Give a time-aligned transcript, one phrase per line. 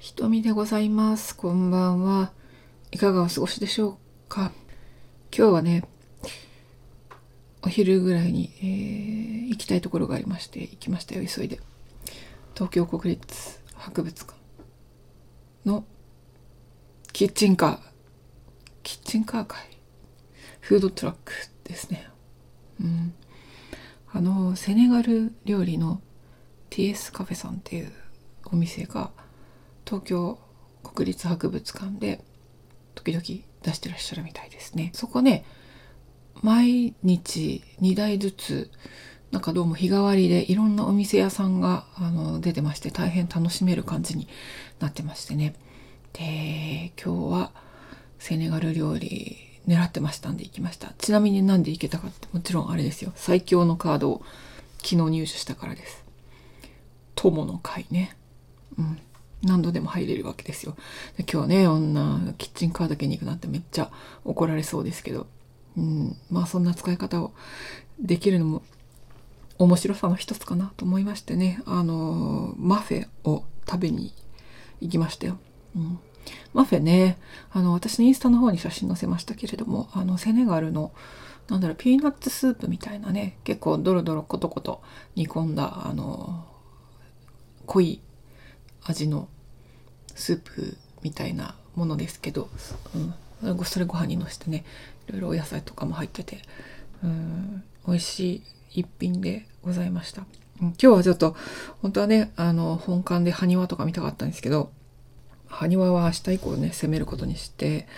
[0.00, 1.36] ひとみでございます。
[1.36, 2.32] こんばんは。
[2.90, 4.50] いかがお過ごしでしょうか？
[5.30, 5.84] 今日はね、
[7.60, 11.60] お昼ぐらいに、えー行きたいところがありまして、行きましたよ、急いで。
[12.54, 14.38] 東京国立博物館
[15.66, 15.84] の
[17.12, 17.78] キッチンカー。
[18.82, 19.58] キッチンカー会。
[20.60, 21.32] フードトラック
[21.64, 22.08] ですね。
[22.80, 23.12] うん。
[24.10, 26.00] あの、セネガル料理の
[26.70, 27.92] TS カフェさんっていう
[28.46, 29.10] お店が
[29.90, 30.38] 東京
[30.84, 32.24] 国立博物館で
[32.94, 34.92] 時々出してらっしゃるみたいですね。
[34.94, 35.44] そこね、
[36.42, 38.70] 毎日2台ずつ
[39.32, 44.28] なんかどうも日替わりでいろんなお店屋さんがあの出てまして大変楽しめる感じに
[44.78, 45.56] なってましてね。
[46.12, 47.50] で、今日は
[48.20, 50.94] セネガル料理狙ってましたんで行きました。
[50.98, 53.10] ちなみになんで行けたかってもちろんあれですよ。
[53.16, 54.22] 最強のカードを
[54.84, 56.04] 昨日入手したからです。
[57.16, 58.16] 友の会ね。
[58.78, 59.00] うん。
[59.42, 60.76] 何度でも入れるわけですよ。
[61.16, 63.90] で今日ね、女、キッチンカーだけに行くなんてめっちゃ
[64.24, 65.26] 怒られそうですけど。
[65.76, 66.16] うん。
[66.30, 67.32] まあそんな使い方を
[67.98, 68.62] できるのも
[69.58, 71.62] 面白さの一つかなと思いましてね。
[71.66, 74.12] あの、マフェを食べに
[74.80, 75.38] 行きましたよ。
[75.76, 75.98] うん。
[76.52, 77.18] マフェね、
[77.52, 80.92] あの、私のインスタの方に写真載せましたけれども、あの、セネガルの、
[81.48, 84.82] なんだろう、ピーナッツスープみたいなね、結構ドロドロコトコト
[85.14, 86.46] 煮込んだ、あの、
[87.66, 88.00] 濃い
[88.84, 89.28] 味の
[90.14, 92.48] スープみたいなものですけど、
[93.42, 94.64] うん、それご飯にのせてね、
[95.08, 96.38] いろいろお野菜とかも入ってて、
[97.02, 98.20] うん、美味し
[98.70, 100.22] い一品でございました。
[100.22, 101.34] うん今日はちょっと、
[101.80, 104.70] 本当はね、あの、本館で埴輪とか見たかったんですけど、
[105.48, 107.88] 埴輪は明日以降ね、攻めることにして、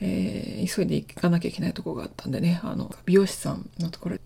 [0.00, 4.16] えー急いで行かなきゃいけないとこがあったんでね、あの、美容師さんのところ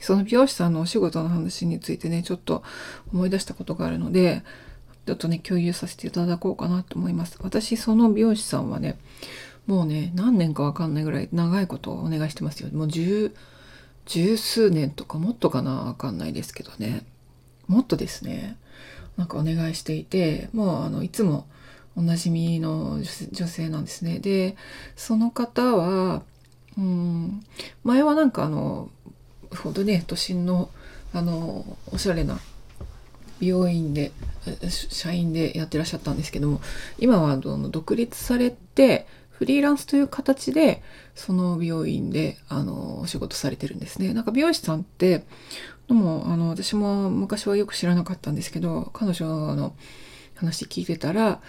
[0.00, 2.62] その美容師さんのお仕事の話についてね、ちょっと
[3.12, 4.42] 思い出したことがあるので、
[5.06, 7.36] ちょっとね、共有させていただこうかなと思います。
[7.40, 8.98] 私、その美容師さんはね、
[9.66, 12.70] もうね、何年かわかんないぐらい長いことをお願いしてますよ。
[12.72, 13.34] もう十、
[14.06, 17.04] 十数年とかもっとかなわかんないですけどね。
[17.66, 18.56] もっとですね、
[19.16, 21.46] なんかお願いしていて、もうあの、いつも
[21.96, 23.00] おなじみの
[23.32, 24.18] 女性なんですね。
[24.18, 24.56] で、
[24.96, 26.22] その方は、
[26.76, 27.44] うん、
[27.84, 28.90] 前はなんかあの、
[29.56, 30.70] ほどね、都心の、
[31.12, 32.38] あの、おしゃれな
[33.40, 34.12] 美容院で、
[34.70, 36.60] 社員でやってらっしゃったんですけども、
[36.98, 40.82] 今はあの独立されて、フリーランスという形で、
[41.14, 44.14] その美容院で、あの、お仕事されてるんですね。
[44.14, 45.24] なんか美容師さんって、
[45.88, 49.74] でも、あの、私も昔はよく知らなかったんですけど、彼女の
[50.36, 51.40] 話聞いてたら、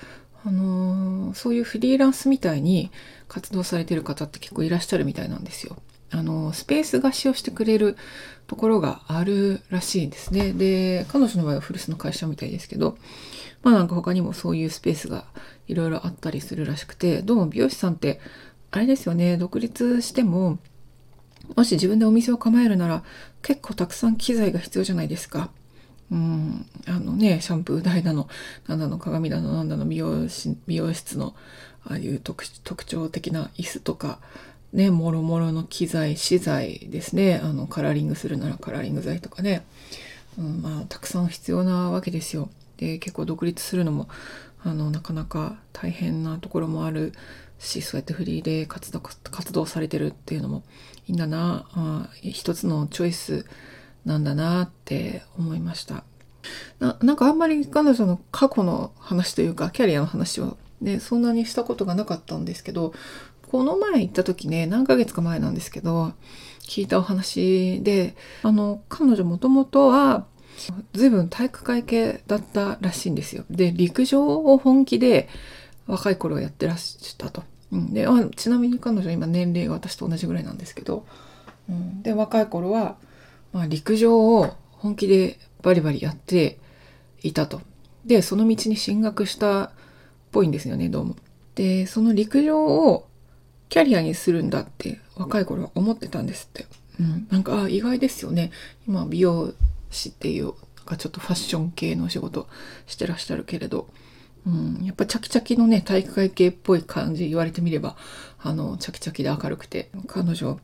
[0.46, 2.92] あのそういうフリーランスみたいに
[3.28, 5.76] 活動されてる方って結構いらっしゃるみたいなんですよ。
[6.16, 7.98] あの、スペース貸しをしてくれる
[8.48, 10.54] ところがあるらしいんですね。
[10.54, 12.98] で、彼女の場合は古巣の会社みたいですけど、
[13.64, 15.26] まあなんか他にもそういうスペースが
[15.68, 18.22] いろいろあったりするらしくて、どうも美容師さんって、
[18.72, 20.58] あれですよね、独立しても、
[21.56, 23.04] もし自分でお店を構えるなら
[23.42, 25.50] 結構たくさん機材が必要じゃないですか。
[26.12, 28.30] うん、あのね、シャンプー台だの、
[28.68, 31.36] なんだの、鏡だの、なんだの、美容室の、
[31.84, 32.46] ああいう特
[32.86, 34.20] 徴的な椅子とか、
[34.76, 37.40] ね、もろもろの機材、資材ですね。
[37.42, 39.66] あの、カラーリングするならカラーリング剤とかね。
[40.38, 42.50] うん、まあ、たくさん必要なわけですよ。
[42.76, 44.10] で、結構独立するのも、
[44.62, 47.14] あの、なかなか大変なところもある
[47.58, 50.64] し、そうやってフリーで活動活動されてるっていうのも
[51.08, 53.46] いいんだな、あ一つのチョイス
[54.04, 56.04] なんだなって思いました。
[56.80, 62.94] ななんかあんまり彼女の過去の話というか、キャリアの話はね、そんなにしたことがなかったんですけど、
[63.52, 66.14] この前行った時ね、何ヶ月か前なんですけど、
[66.62, 70.26] 聞いたお話で、あの、彼女もともとは、
[70.94, 73.44] 随分体育会系だったらしいんですよ。
[73.50, 75.28] で、陸上を本気で
[75.88, 77.44] 若い頃やってらしたと。
[77.72, 81.06] うん、であちなみに彼女今年齢が私と同じぐらいなんですけど、
[81.70, 82.96] うん、で、若い頃は、
[83.54, 86.60] まあ、陸上を本気でバリバリやって
[87.22, 87.62] いたと。
[88.06, 89.72] で、その道に進学したっ
[90.32, 91.16] ぽいんですよね、どうも。
[91.56, 93.08] で、その陸上を
[93.70, 96.66] キャリアにするんだって若い頃は思ってたんですって。
[97.00, 98.52] うん、なんかあ意外ですよね。
[98.88, 99.54] 今美容
[99.92, 100.54] 師っていうなん
[100.86, 102.48] かちょっとファッション系のお仕事
[102.86, 103.88] してらっしゃるけれど、
[104.46, 107.98] うん、やっぱチャキチャキのね体育会系っぽい感じ言われてみれば
[108.40, 110.60] あのチャキチャキで明るくて彼女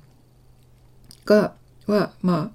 [1.25, 1.53] が
[1.87, 2.51] は、まあ、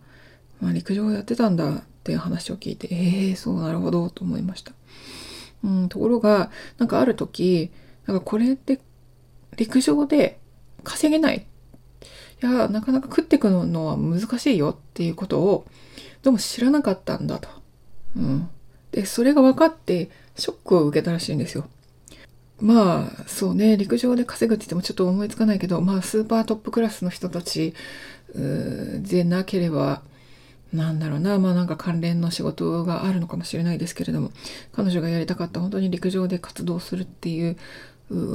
[0.61, 4.73] まあ陸上をやってたんだっていう話を聞いてええー、そうなるほどと思いました。
[5.65, 7.71] うん、ところがなんかある時
[8.07, 8.81] なんかこれって
[9.57, 10.39] 陸上で
[10.85, 11.47] 稼げない。
[12.43, 15.67] いや、なかなか食ってくのは難しいよっていうことを、
[16.23, 17.49] どうも知らなかったんだと。
[18.17, 18.49] うん。
[18.93, 21.69] で、それが分かって、ショックを受けたらしいんですよ。
[22.61, 27.75] まあそうね陸上で稼ぐって言ってもちょっと思いつかないけどまあスーパートップクラスの人たち
[28.35, 30.03] でなければ
[30.73, 34.31] なんだろうなまあなんか関連の仕事があるのかもしれないですけれども
[34.73, 37.57] 彼女がやりたかった本当に陸上で活動するっていう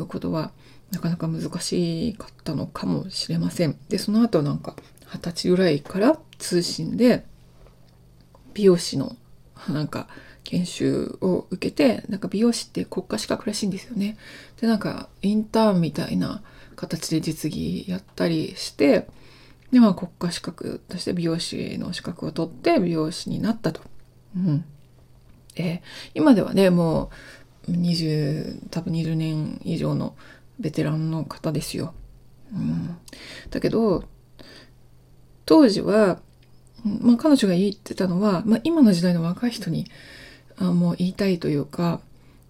[0.07, 0.51] ことは
[0.91, 3.77] なかなか難しかったのかもしれません。
[3.89, 4.75] でその後なんか
[5.13, 7.25] 二十歳ぐらいから通信で
[8.53, 9.15] 美容師の
[9.69, 10.07] なんか
[10.43, 14.17] 研修を受けてなんか美容師って国家資格らしいんですよね。
[14.59, 16.41] でなんかインターンみたいな
[16.75, 19.07] 形で実技やったりして
[19.71, 23.81] でまあ国家資格として美容師の資格を取って美容師になったと。
[24.35, 24.65] うん、
[25.55, 25.81] え
[26.13, 27.11] 今ではねも
[27.67, 30.15] う20多分20年以上の
[30.61, 31.93] ベテランの方ですよ。
[32.53, 32.97] うん、
[33.49, 34.03] だけど
[35.45, 36.19] 当時は、
[36.83, 39.89] まあ、彼女が言ってたのは、まあ、今の時代の若い人に
[40.57, 42.01] あもう言いたいというか、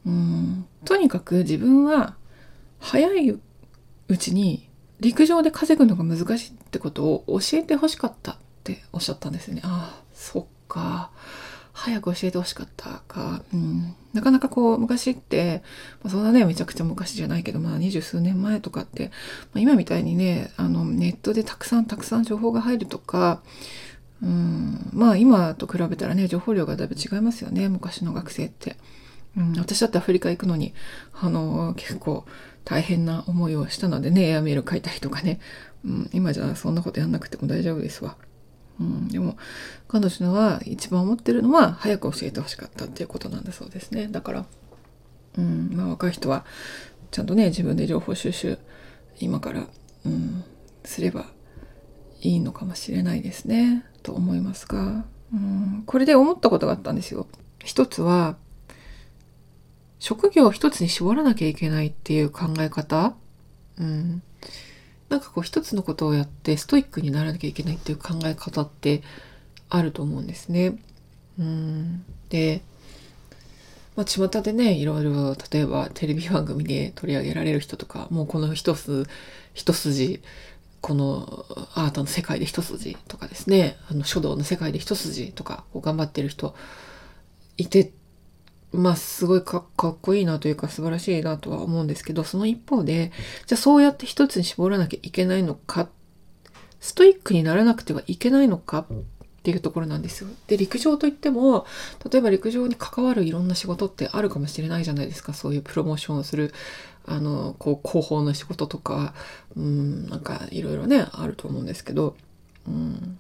[0.05, 2.15] うん、とにかく自分は
[2.79, 3.39] 早い
[4.07, 4.67] うちに
[4.99, 9.61] 陸上で稼ぐのが難しいってことを教えてほしかったっておっしゃったんですよね。
[9.63, 11.11] ああ、そっか。
[11.81, 13.43] 早く教えてほしかったか。
[13.53, 13.95] うん。
[14.13, 15.63] なかなかこう、昔って、
[16.03, 19.11] まあ、そんなね、めちゃくちゃ昔じゃないけど、まあ二十数年前とかって、
[19.53, 23.41] まあ、今みたいにね、あの、ネットでたくさんたくさん情報が入るとか、
[24.23, 28.77] うん、まあ今と比べたらね情報量がだいぶ違いますよね昔の学生って、
[29.35, 30.73] うん、私だってアフリカ行くのに
[31.13, 32.25] あの結構
[32.63, 35.39] 大変な思いをしたのでねエアメール書いたりとかね、
[35.83, 38.15] うん、今じゃそんなことやんなくても大丈夫ですわ、
[38.81, 39.37] うん、でも
[39.87, 44.45] 彼女のは一番思ってるのは早く教えてほしかったっていうことなんだそうですねだから、
[45.37, 46.45] うんまあ、若い人は
[47.11, 48.57] ちゃんとね自分で情報収集
[49.19, 49.67] 今から、
[50.05, 50.43] うん、
[50.83, 51.25] すれば
[52.21, 53.85] いいのかもしれないですね。
[54.03, 57.27] と思いますが、うん、これで思ったことがあったんですよ。
[57.63, 58.37] 一つは、
[59.99, 63.15] 職業を一つに絞らなきゃいけないっていう考え方。
[63.79, 64.23] うん。
[65.11, 69.03] なんかこう一つのことをやってストイックにならなきゃいけないっていう考え方って
[69.69, 70.79] あると思うんですね。
[71.37, 72.05] うん。
[72.29, 72.61] で、
[73.97, 79.05] まあ、巷でね、いろいろ、例えばテレビ番組で取り上げられる人とか、もうこの一つ、
[79.53, 80.21] 一筋
[80.79, 86.55] このアートの世界で一筋とかですね、あの書道の世界で一筋とかこう頑張ってる人
[87.57, 87.91] いて、
[88.73, 93.12] まあすごいかっこいいなというか素晴らしいなとは思うんですけど、その一方で、
[93.45, 95.89] じゃあそうやって一つに絞らなきゃいけないのか、
[96.79, 98.95] ストイックにならなくてはいけないのかっ
[99.44, 100.29] ていうところなんですよ。
[100.47, 101.65] で、陸上といっても、
[102.12, 105.33] 例えば陸上に関わるいろんな仕事ってあるかもしれないじゃないですか。
[105.33, 106.53] そういうプロモーションをする
[107.06, 109.13] あのこう広報の仕事とか
[109.56, 112.15] うんなんかいろいろねあると思うんですけど、
[112.67, 113.17] うん、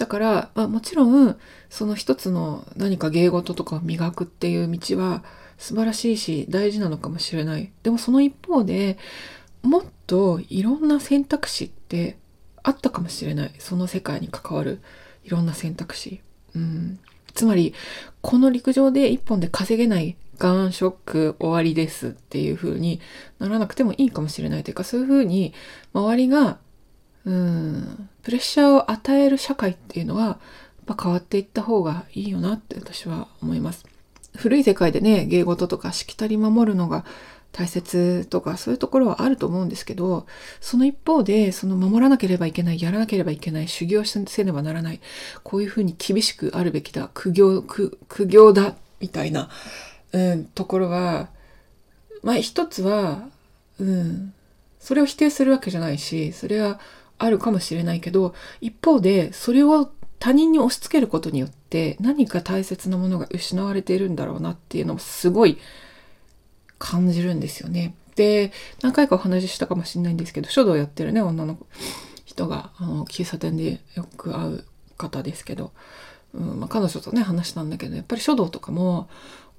[0.00, 1.36] だから、まあ、もちろん
[1.68, 5.22] その一つの何か芸事とかを磨くっていう道は
[5.58, 7.70] 素晴らしいし大事なのかもしれない。
[7.82, 8.96] でもその一方で
[9.60, 12.16] もっといろんな選択肢って
[12.62, 13.52] あったかもしれない。
[13.58, 14.80] その世界に関わる
[15.22, 16.22] いろんな選択肢、
[16.54, 16.98] うん、
[17.34, 17.74] つまり
[18.22, 23.02] この陸上で一本で稼げないガンショック終わりですっていう風に
[23.38, 24.64] ならなくてもいいかもしれない。
[24.64, 25.52] というか、そういう風に
[25.92, 26.56] 周りが、
[27.26, 30.32] うん、プレッシャーを与える社会っていうのは、や
[30.94, 33.84] っぱ変わっていった方がいいよなって私は思います。
[34.36, 37.04] 古い世界でね、芸事とかしきたり守るのが
[37.52, 40.26] 大切とかそういうところはあると思うんですけど、
[40.60, 45.00] その一方で、その守らなければいけない、やらなければいけない、修行せねばならない、
[45.42, 49.48] こういうふうに厳しくあるべきだ、苦行、苦行だ、みたいな、
[50.12, 51.30] うん、ところは、
[52.22, 53.28] まあ一つは、
[53.80, 54.32] うん、
[54.78, 56.78] それを否定するわけじゃないし、それは
[57.20, 65.58] あるかもしれないけど、一方で、それを他人に押し付けることによって何か大切なものが失われているんだろうなっていうのをすごい
[66.78, 67.94] 感じるんですよね。
[68.16, 71.58] で、何回かお話ししたかもしれないんですけど、書道やってるね、女の
[72.24, 74.64] 人が、あの、喫茶店でよく会う
[74.96, 75.72] 方ですけど、
[76.32, 79.08] うんまあ、彼女とね、話したんだけど、やっぱり書道とかも、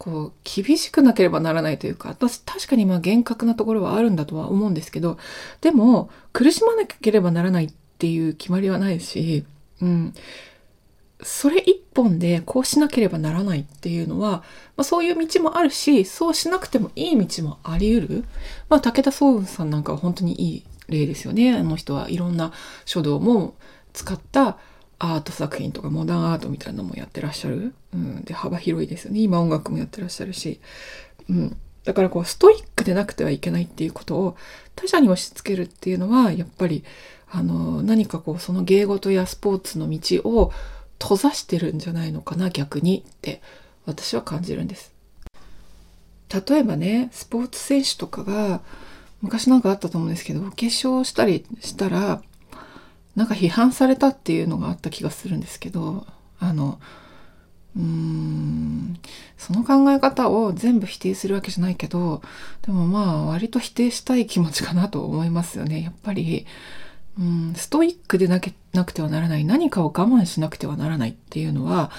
[0.02, 5.20] こう、厳しくなければならないというか、私確かにまあ厳格なところはあるんだとは思うんですけど、
[5.62, 9.46] でも、苦しまなければならないっていう決まりはないし、
[9.80, 10.16] うん。
[11.22, 14.32] それ一本でこうしなければならないっていうのは、
[14.76, 18.26] まあ、そういう道もあるし、そうしなくてもいい道もあり得る。
[18.70, 21.54] まあ、武田壮雲さんなんかは本当にいい例ですよね。
[21.54, 22.54] あの人はいろんな
[22.86, 23.54] 書道も
[23.94, 24.58] 使った
[25.04, 27.74] アート作品とかモダンアートみたいなのもやってらっしゃる？
[27.94, 30.60] うん、で幅広いですよね今音楽もやってらっしゃるし、
[31.28, 34.38] うん、だからこうストイックでなくてはいけないっていうことを
[34.76, 36.84] 他者に押し付けるっていうのはやっぱり
[37.32, 40.52] あの何かこうその芸事やスポーツの道を
[41.00, 43.42] 閉ざしてるんじゃないのかな逆にって
[43.88, 44.92] 私は感じるんです。
[46.50, 48.62] 例えばねスポーツ選手とかが
[49.22, 52.22] 昔なんかあったと思うんですけどお化粧したりしたら
[53.16, 56.06] なんか批判されたっていうのがあった気がするんですけど
[56.40, 56.80] あの
[57.76, 59.00] うーん
[59.38, 62.22] その考え方を全部否定するわけじゃないけど
[62.62, 65.82] でもまあ割と否定したい気持ちかなと思いますよね。
[65.82, 66.46] やっぱり
[67.20, 71.92] うんストイックでなけなくてはならない何かを我慢しなくてはならないっていうのは、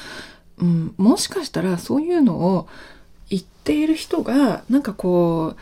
[0.59, 2.69] うん、もしかしたらそういうのを
[3.29, 5.61] 言っている人がなんかこう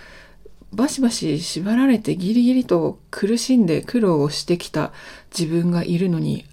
[0.73, 4.93] バシバシ縛られてギリギリと苦しんで苦労をしてきた
[5.37, 6.45] 自分がいるのに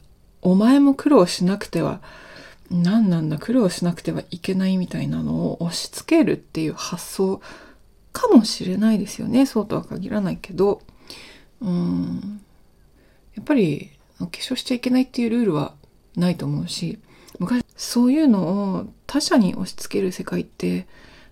[0.41, 2.01] お前も苦労しなくては
[2.71, 7.41] 何なんだ苦労しなくてはいけないみたいなのを押し付けるっていう発想
[8.11, 9.45] かもしれないですよね。
[9.45, 10.81] そうとは限らないけど。
[11.61, 12.41] うん。
[13.35, 15.75] やっぱり化粧しちゃいけないっていうルールは
[16.15, 16.97] ないと思うし
[17.39, 20.87] 昔そういうのを他者に押し付ける世界って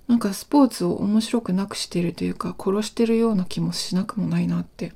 [0.08, 4.94] なんかスポーツを面白くなくしてるというか殺してるような気もしなくもないなって、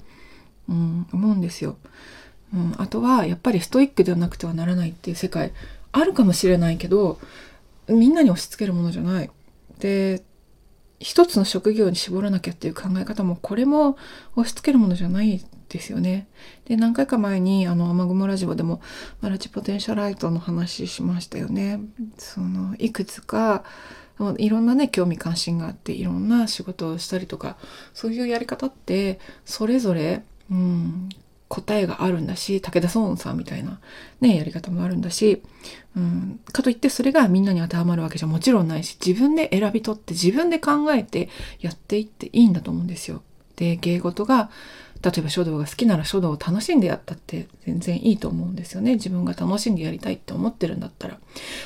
[0.67, 1.77] うん、思うんですよ。
[2.53, 5.51] うん、あとはやっぱりストイックではなくてはならないっていう世界
[5.91, 7.19] あるかもしれないけど
[7.87, 9.29] みんなに押し付けるものじゃない。
[9.79, 10.23] で
[10.99, 13.97] 一つの職業に絞らなきゃっていう考え方もこれも
[14.35, 16.27] 押し付けるものじゃないですよね。
[16.65, 18.81] で何回か前にあの雨雲ラジオでも
[19.21, 21.79] マルチポテンシャライトの話しましたよね。
[22.17, 23.63] そのいくつか
[24.37, 27.57] いろんなね興味関心があっていろんな仕事をしたりとか
[27.93, 31.09] そういうやり方ってそれぞれ、うん、
[31.47, 33.79] 答えがあるんだし武田壮雲さんみたいな、
[34.21, 35.41] ね、やり方もあるんだし、
[35.97, 43.23] うん、かといってそれがみんなに当てはまるわけじゃもちろんないし自分で選び取って自分で考えてやっていっていいんだと思うんですよ。
[43.59, 44.49] で芸事が
[45.01, 48.95] 例えば書道が好きなら書道を楽しんでやったって全然いいと思うんですよね。
[48.95, 51.19] 自分が楽しんでやりたいって思ってるんだったら。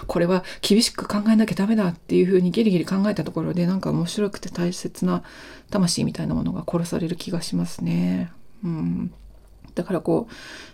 [0.05, 5.23] これは厳しく考えなきゃダメだっていうふうにギリギリ考えたところでなんか面白くて大切な
[5.71, 8.31] 魂みたいなものが殺される気がしますね。
[8.63, 9.13] うん。
[9.73, 10.33] だからこう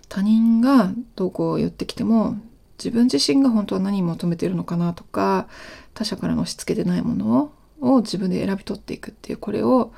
[0.10, 2.38] 他人がどうこう言ってきても
[2.78, 5.48] 自分自身が本当は何を求めてるのかなとか
[5.94, 9.94] 他者からの押し付けてないものを自分で選び取っていくっていうこれを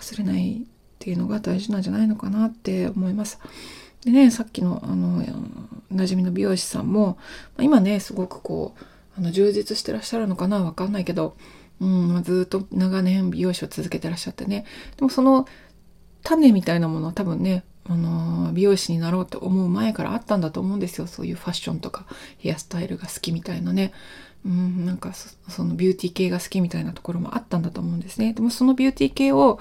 [0.00, 0.66] 忘れないっ
[0.98, 3.38] ていうのが大事なんじゃないのかなって思います。
[4.04, 5.22] でねさっきのあの
[5.92, 7.18] 馴染みの美容師さんも
[7.58, 8.84] 今ねすごくこう
[9.18, 11.36] あの充実してらっしゃるのかなわかんないけど、
[11.80, 14.66] うん、ずっと長年美容師を続けてらっしゃってね。
[14.96, 15.46] でもその
[16.22, 21.06] 種みたいなものは多分ねあの美容師になろうと思う前からあったんだと思うんですよ。
[21.06, 22.06] そういうファッションとか
[22.38, 23.92] ヘアスタイルが好きみたいなね。
[24.44, 25.12] うんなんか
[25.48, 28.34] そのビューティー系が好きみたいなところもあったんだと思うんですね。
[28.34, 29.58] でもそのビューティー系を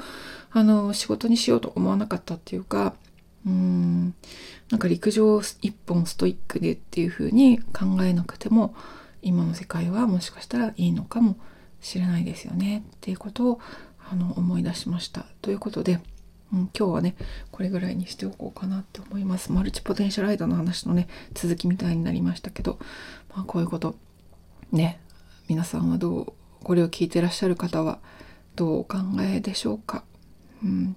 [0.52, 2.94] あの仕事にしようと思わなかったっていうか
[3.46, 4.14] うん
[4.70, 8.76] なんか陸上一本ストイックでっていう風に考えなくても
[9.22, 11.38] 今の世界はもしかしたらいいのかも
[11.80, 12.84] しれないですよね。
[12.96, 13.60] っていうことを
[14.12, 15.26] あの思い出しました。
[15.42, 16.02] ということで
[16.52, 17.16] うん、今日はね
[17.52, 19.52] これぐらいにしておこうかなって思います。
[19.52, 22.78] マルチポテンシャルライドの話のね続きみたいになりましたけど、
[23.36, 23.96] まあ、こういうこと。
[24.74, 25.00] ね
[25.48, 28.00] 皆さんはどうこれを聞いてらっしゃる方は
[28.56, 30.04] どうお考えでしょうか？
[30.64, 30.96] うん。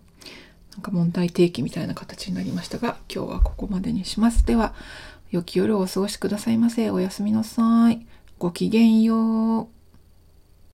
[0.72, 4.44] なんか問題提起みたいな形になりましたが今日はここまでにします。
[4.44, 4.74] では
[5.30, 6.90] 良き夜をお過ごしくださいませ。
[6.90, 8.06] おやすみなさい。
[8.38, 9.75] ごきげんよう。